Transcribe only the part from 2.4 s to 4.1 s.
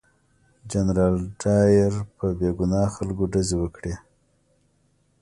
ګناه خلکو ډزې وکړې.